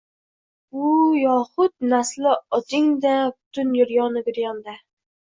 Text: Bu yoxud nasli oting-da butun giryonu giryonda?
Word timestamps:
Bu 0.77 0.85
yoxud 1.23 1.75
nasli 1.91 2.31
oting-da 2.59 3.13
butun 3.35 3.71
giryonu 3.77 4.25
giryonda? 4.31 4.75